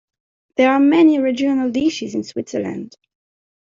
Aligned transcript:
There 0.57 0.71
are 0.71 0.79
many 0.79 1.19
regional 1.19 1.69
dishes 1.69 2.15
in 2.15 2.23
Switzerland. 2.23 2.97